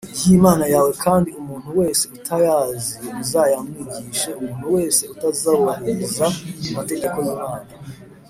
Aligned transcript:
y 0.25 0.27
Imana 0.37 0.65
yawe 0.73 0.91
kandi 1.03 1.29
umuntu 1.41 1.69
wese 1.79 2.03
utayazi 2.17 2.91
muzayamwigishe 3.15 4.29
Umuntu 4.41 4.65
wese 4.75 5.01
utazubahiriza 5.13 6.25
amategeko 6.71 7.17
y 7.25 7.27
Imana 7.35 7.69